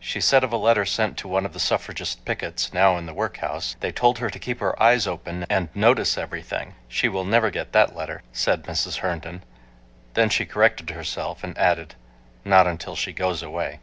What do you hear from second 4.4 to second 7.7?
keep her eyes open and notice everything. She will never get